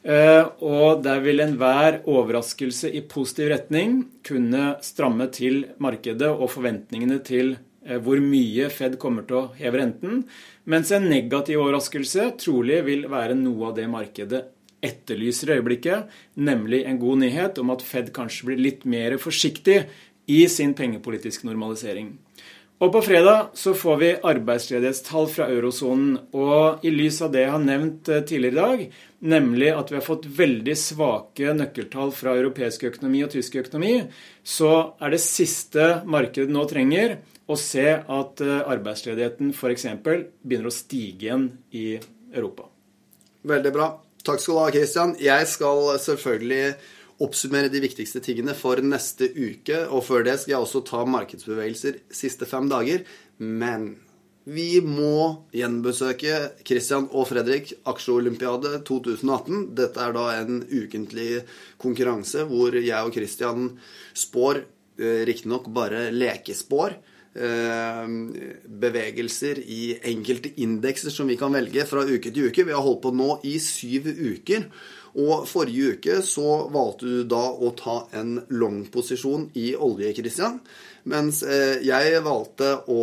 Eh, 0.00 0.46
og 0.64 1.02
der 1.04 1.20
vil 1.20 1.42
enhver 1.44 1.98
overraskelse 2.08 2.88
i 2.96 3.02
positiv 3.04 3.50
retning 3.52 3.98
kunne 4.24 4.78
stramme 4.84 5.26
til 5.28 5.66
markedet 5.76 6.30
og 6.30 6.48
forventningene 6.54 7.18
til 7.24 7.58
eh, 7.84 7.98
hvor 8.00 8.22
mye 8.24 8.70
Fed 8.72 8.96
kommer 9.02 9.26
til 9.28 9.42
å 9.42 9.50
heve 9.58 9.82
renten, 9.82 10.22
mens 10.64 10.92
en 10.96 11.04
negativ 11.10 11.60
overraskelse 11.60 12.30
trolig 12.40 12.80
vil 12.88 13.04
være 13.12 13.36
noe 13.36 13.68
av 13.68 13.76
det 13.76 13.90
markedet 13.92 14.46
etterlyser 14.80 15.50
i 15.50 15.58
øyeblikket, 15.58 16.08
nemlig 16.40 16.86
en 16.88 17.00
god 17.02 17.20
nyhet 17.20 17.60
om 17.60 17.74
at 17.74 17.84
Fed 17.84 18.08
kanskje 18.16 18.48
blir 18.48 18.64
litt 18.64 18.88
mer 18.88 19.18
forsiktig 19.20 19.82
i 20.30 20.40
sin 20.48 20.72
pengepolitiske 20.78 21.44
normalisering. 21.44 22.14
Og 22.80 22.88
på 22.94 23.00
fredag 23.04 23.50
så 23.60 23.74
får 23.76 23.96
vi 24.00 24.08
arbeidsledighetstall 24.24 25.26
fra 25.28 25.50
eurosonen. 25.52 26.14
Og 26.32 26.84
i 26.86 26.92
lys 26.94 27.18
av 27.20 27.34
det 27.34 27.42
jeg 27.42 27.52
har 27.52 27.60
nevnt 27.60 28.08
eh, 28.08 28.22
tidligere 28.24 28.54
i 28.54 28.56
dag, 28.56 28.84
nemlig 29.34 29.68
at 29.76 29.92
vi 29.92 29.98
har 29.98 30.06
fått 30.06 30.28
veldig 30.38 30.76
svake 30.80 31.52
nøkkeltall 31.58 32.14
fra 32.16 32.38
europeisk 32.40 32.86
økonomi 32.88 33.20
og 33.26 33.34
tysk 33.34 33.58
økonomi, 33.60 34.06
så 34.40 34.72
er 34.96 35.12
det 35.12 35.20
siste 35.20 35.90
markedet 36.08 36.48
nå 36.54 36.64
trenger 36.70 37.18
å 37.50 37.58
se 37.60 37.84
at 38.00 38.44
eh, 38.46 38.62
arbeidsledigheten 38.64 39.52
f.eks. 39.52 39.86
begynner 40.00 40.70
å 40.70 40.72
stige 40.72 41.28
igjen 41.28 41.50
i 41.76 41.90
Europa. 42.32 42.70
Veldig 43.44 43.74
bra. 43.76 43.90
Takk 44.24 44.40
skal 44.40 44.56
du 44.56 44.62
ha, 44.62 44.72
Christian. 44.72 45.12
Jeg 45.20 45.52
skal 45.52 45.98
selvfølgelig 46.00 46.64
oppsummere 47.20 47.70
de 47.72 47.82
viktigste 47.84 48.22
tingene 48.24 48.54
for 48.56 48.80
neste 48.84 49.28
uke. 49.36 49.84
Og 49.92 50.04
før 50.06 50.24
det 50.26 50.38
skal 50.40 50.56
jeg 50.56 50.66
også 50.66 50.84
ta 50.88 51.04
markedsbevegelser 51.08 52.00
siste 52.14 52.48
fem 52.48 52.70
dager. 52.70 53.04
Men 53.38 53.92
vi 54.48 54.80
må 54.80 55.44
gjenbesøke 55.52 56.64
Christian 56.66 57.06
og 57.12 57.28
Fredrik 57.28 57.74
aksjeolympiade 57.90 58.80
2018. 58.88 59.68
Dette 59.76 60.00
er 60.00 60.16
da 60.16 60.26
en 60.38 60.62
ukentlig 60.64 61.44
konkurranse 61.80 62.46
hvor 62.48 62.74
jeg 62.78 62.96
og 62.96 63.12
Christian 63.14 63.68
spår, 64.16 64.64
eh, 64.98 65.22
riktignok 65.28 65.68
bare 65.68 66.08
lekespår, 66.10 66.96
eh, 67.36 68.06
bevegelser 68.64 69.60
i 69.60 69.98
enkelte 70.08 70.54
indekser 70.56 71.12
som 71.12 71.28
vi 71.28 71.36
kan 71.36 71.52
velge 71.52 71.84
fra 71.86 72.02
uke 72.02 72.32
til 72.32 72.48
uke. 72.48 72.64
Vi 72.64 72.72
har 72.72 72.82
holdt 72.82 73.02
på 73.02 73.14
nå 73.14 73.40
i 73.44 73.58
syv 73.58 74.08
uker. 74.08 74.66
Og 75.18 75.46
forrige 75.50 75.96
uke 75.96 76.20
så 76.22 76.68
valgte 76.70 77.08
du 77.08 77.24
da 77.30 77.42
å 77.50 77.72
ta 77.78 77.96
en 78.14 78.36
long-posisjon 78.52 79.48
i 79.58 79.72
olje, 79.74 80.12
Christian. 80.14 80.60
Mens 81.10 81.42
eh, 81.42 81.80
jeg 81.82 82.22
valgte 82.22 82.76
å 82.92 83.02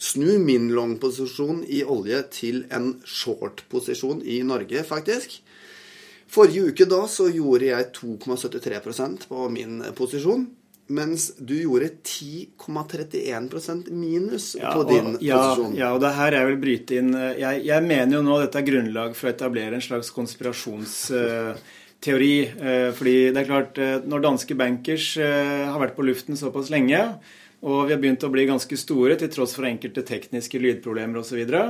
snu 0.00 0.38
min 0.40 0.70
long-posisjon 0.72 1.64
i 1.68 1.82
olje 1.84 2.22
til 2.32 2.62
en 2.72 2.94
short-posisjon 3.04 4.22
i 4.24 4.40
Norge, 4.48 4.84
faktisk. 4.88 5.42
Forrige 6.30 6.70
uke 6.70 6.86
da 6.88 7.02
så 7.10 7.26
gjorde 7.28 7.68
jeg 7.68 7.90
2,73% 7.98 9.28
på 9.28 9.48
min 9.52 9.82
posisjon. 9.98 10.46
Mens 10.90 11.38
du 11.38 11.54
gjorde 11.54 11.86
10,31% 12.02 13.94
minus 13.94 14.58
ja, 14.58 14.74
på 14.74 14.82
din 14.88 15.14
og, 15.14 15.22
ja, 15.22 15.38
posisjon. 15.38 15.76
Ja, 15.78 15.92
og 15.94 16.00
det 16.02 16.10
her 16.16 16.34
jeg 16.34 16.46
vil 16.48 16.58
bryte 16.64 16.96
inn 16.98 17.14
eh, 17.14 17.38
jeg, 17.38 17.62
jeg, 17.68 17.80
mener 17.86 18.16
jo 18.18 18.22
nå 18.26 18.34
dette 18.42 18.58
er 18.58 18.66
grunnlag 18.66 19.14
for 19.18 19.26
å 19.28 19.32
etablere 19.34 19.74
en 19.78 19.86
slags 19.86 20.10
konspirasjonsteori. 20.16 22.38
Uh, 22.56 22.90
fordi 22.96 23.16
det 23.30 23.38
er 23.42 23.50
klart, 23.52 23.74
når 24.10 24.18
danske 24.24 24.54
bankers 24.58 25.06
har 25.20 25.78
vært 25.82 25.96
på 25.98 26.06
luften 26.08 26.34
såpass 26.38 26.68
lenge, 26.72 27.00
og 27.60 27.86
vi 27.86 27.92
har 27.92 28.00
begynt 28.00 28.22
å 28.24 28.30
bli 28.32 28.46
ganske 28.48 28.76
store 28.80 29.18
til 29.20 29.28
tross 29.32 29.52
for 29.52 29.66
enkelte 29.68 30.00
tekniske 30.06 30.56
lydproblemer 30.62 31.20
osv. 31.20 31.28
Så, 31.30 31.36
videre. 31.36 31.64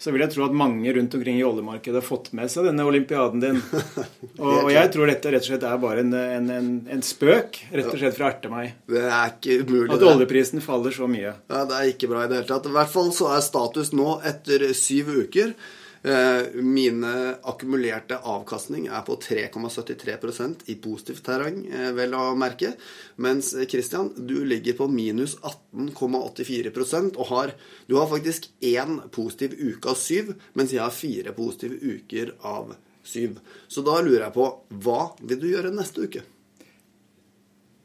så 0.00 0.14
vil 0.14 0.24
jeg 0.24 0.32
tro 0.32 0.46
at 0.46 0.56
mange 0.56 0.94
rundt 0.96 1.16
omkring 1.18 1.36
i 1.36 1.44
oljemarkedet 1.44 2.00
har 2.00 2.06
fått 2.06 2.30
med 2.36 2.48
seg 2.52 2.64
denne 2.70 2.86
olympiaden 2.88 3.44
din. 3.44 3.60
Og, 4.40 4.72
jeg 4.72 4.92
tror 4.94 5.12
dette 5.12 5.34
rett 5.34 5.44
og 5.44 5.50
slett 5.50 5.68
er 5.68 5.84
bare 5.84 6.00
en, 6.00 6.16
en, 6.16 6.50
en, 6.56 6.72
en 6.96 7.04
spøk, 7.04 7.60
rett 7.74 7.92
og 7.92 8.00
slett 8.00 8.16
for 8.16 8.24
å 8.24 8.30
erte 8.32 8.52
meg. 8.52 8.72
Det 8.88 9.04
er 9.04 9.36
ikke 9.36 9.60
umulig. 9.60 9.92
At 9.98 10.08
oljeprisen 10.14 10.64
faller 10.64 10.96
så 10.96 11.10
mye. 11.12 11.36
Ja, 11.52 11.64
Det 11.68 11.78
er 11.78 11.92
ikke 11.92 12.10
bra 12.14 12.24
i 12.24 12.32
det 12.32 12.40
hele 12.40 12.48
tatt. 12.48 12.70
I 12.72 12.76
hvert 12.80 12.94
fall 12.96 13.12
så 13.12 13.34
er 13.36 13.44
status 13.44 13.92
nå 13.92 14.18
etter 14.24 14.70
syv 14.72 15.12
uker 15.26 15.52
mine 16.60 17.10
akkumulerte 17.48 18.18
avkastning 18.28 18.90
er 18.92 19.04
på 19.06 19.16
3,73% 19.22 20.66
i 20.68 20.76
positivt 20.76 21.24
terreng, 21.24 21.62
eh, 21.72 21.92
vel 21.96 22.12
å 22.12 22.34
merke. 22.36 22.74
Mens 23.16 23.54
Christian, 23.70 24.10
du 24.16 24.44
ligger 24.44 24.76
på 24.76 24.88
minus 24.92 25.36
18,84% 25.40 27.16
og 27.16 27.26
har, 27.32 27.54
du 27.88 27.96
har 27.96 28.10
faktisk 28.10 28.50
én 28.60 29.00
positiv 29.10 29.56
uke 29.56 29.94
av 29.94 29.96
syv, 29.96 30.34
mens 30.52 30.76
jeg 30.76 30.84
har 30.84 30.92
fire 30.92 31.32
positive 31.32 31.80
uker 31.80 32.34
av 32.42 32.76
syv. 33.02 33.40
Så 33.68 33.80
da 33.84 34.00
lurer 34.00 34.26
jeg 34.26 34.36
på 34.36 34.48
hva 34.84 35.00
vil 35.22 35.40
du 35.40 35.50
gjøre 35.54 35.72
neste 35.72 36.04
uke? 36.04 36.24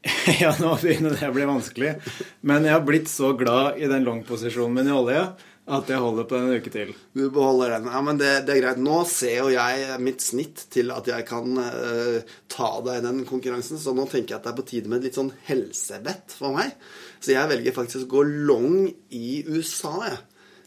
ja, 0.42 0.52
nå 0.60 0.76
begynner 0.80 1.16
det 1.16 1.28
å 1.28 1.34
bli 1.34 1.48
vanskelig. 1.48 1.94
Men 2.40 2.64
jeg 2.64 2.76
har 2.76 2.84
blitt 2.84 3.08
så 3.08 3.32
glad 3.36 3.80
i 3.80 3.88
den 3.90 4.06
long-posisjonen 4.06 4.76
min 4.76 4.88
i 4.88 4.96
olje 4.96 5.24
at 5.70 5.90
jeg 5.92 6.02
holder 6.02 6.26
på 6.28 6.38
en 6.38 6.54
uke 6.58 6.72
til. 6.72 6.90
Du 7.16 7.22
beholder 7.32 7.76
den. 7.76 7.88
Ja, 7.92 8.00
men 8.04 8.18
det, 8.20 8.30
det, 8.48 8.56
er 8.56 8.62
greit. 8.64 8.80
Nå 8.82 9.02
ser 9.08 9.36
jo 9.38 9.52
jeg 9.54 10.00
mitt 10.02 10.24
snitt 10.24 10.64
til 10.74 10.90
at 10.94 11.06
jeg 11.10 11.26
kan 11.28 11.60
uh, 11.60 12.34
ta 12.50 12.70
deg 12.86 13.00
i 13.00 13.04
den 13.06 13.22
konkurransen, 13.28 13.80
så 13.80 13.94
nå 13.96 14.08
tenker 14.10 14.34
jeg 14.34 14.40
at 14.40 14.48
det 14.48 14.52
er 14.52 14.58
på 14.58 14.66
tide 14.72 14.90
med 14.90 15.00
et 15.00 15.10
litt 15.10 15.20
sånn 15.20 15.32
helsebett 15.48 16.34
for 16.36 16.56
meg. 16.58 16.74
Så 17.22 17.34
jeg 17.36 17.52
velger 17.52 17.76
faktisk 17.76 18.08
å 18.08 18.12
gå 18.16 18.26
long 18.50 18.82
i 19.16 19.40
USA, 19.48 19.94
jeg. 20.08 20.20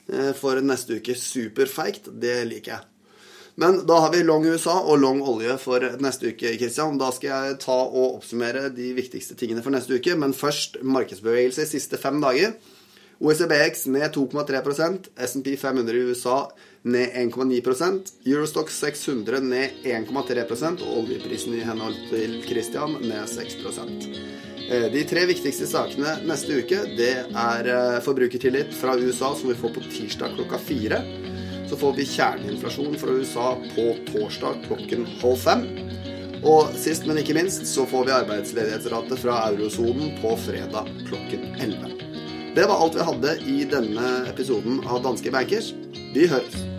Uh, 0.10 0.32
for 0.36 0.60
neste 0.64 1.00
uke. 1.00 1.16
Superfeigt. 1.20 2.12
Det 2.24 2.42
liker 2.50 2.78
jeg. 2.78 2.90
Men 3.56 3.84
da 3.86 4.00
har 4.02 4.12
vi 4.12 4.24
long 4.26 4.46
USA 4.50 4.80
og 4.82 4.98
long 4.98 5.20
olje 5.22 5.56
for 5.62 5.84
neste 6.02 6.32
uke, 6.34 6.56
Christian. 6.58 6.98
Da 6.98 7.12
skal 7.14 7.50
jeg 7.52 7.60
ta 7.62 7.76
og 7.86 8.18
oppsummere 8.18 8.72
de 8.74 8.94
viktigste 8.98 9.38
tingene 9.38 9.62
for 9.66 9.76
neste 9.76 10.00
uke. 10.00 10.16
Men 10.18 10.34
først 10.34 10.80
markedsbevegelse 10.82 11.68
siste 11.70 12.00
fem 12.02 12.18
dager. 12.24 12.56
OECBX 13.24 13.86
ned 13.86 14.12
2,3% 14.12 15.06
SMP 15.16 15.58
500 15.58 15.96
i 15.96 16.00
USA 16.00 16.52
ned 16.82 17.10
1,9% 17.10 18.02
Eurostock 18.26 18.70
600 18.70 19.40
ned 19.40 19.70
1,3% 19.84 20.84
og 20.84 20.98
oljeprisen 21.06 21.56
i 21.56 21.64
henhold 21.64 21.96
til 22.10 22.36
Christian 22.44 22.98
ned 23.00 23.30
6 23.32 23.56
eh, 24.68 24.90
De 24.92 25.06
tre 25.08 25.24
viktigste 25.30 25.70
sakene 25.72 26.18
neste 26.28 26.60
uke 26.60 26.84
det 27.00 27.14
er 27.24 27.72
eh, 27.72 28.02
forbrukertillit 28.04 28.76
fra 28.76 28.98
USA, 29.00 29.32
som 29.32 29.48
vi 29.54 29.56
får 29.56 29.72
på 29.78 29.88
tirsdag 29.88 30.36
klokka 30.36 30.60
fire. 30.60 31.00
Så 31.72 31.80
får 31.80 31.96
vi 31.96 32.12
kjerneinflasjon 32.18 33.00
fra 33.00 33.16
USA 33.16 33.50
på 33.72 33.88
torsdag 34.12 34.66
klokken 34.68 35.08
halv 35.24 35.40
fem. 35.40 35.64
Og 36.44 36.76
sist, 36.76 37.08
men 37.08 37.24
ikke 37.24 37.40
minst, 37.40 37.64
så 37.72 37.88
får 37.88 38.10
vi 38.10 38.20
arbeidsledighetsrate 38.20 39.16
fra 39.16 39.46
eurosonen 39.54 40.12
på 40.20 40.36
fredag 40.44 40.92
klokken 41.08 41.54
11. 41.56 42.13
Det 42.56 42.66
var 42.70 42.84
alt 42.86 42.96
vi 42.96 43.02
hadde 43.02 43.32
i 43.50 43.64
denne 43.66 44.12
episoden 44.30 44.84
av 44.86 45.02
Danske 45.02 45.32
Bankers. 45.34 45.72
Vi 46.14 46.28
høres. 46.30 46.73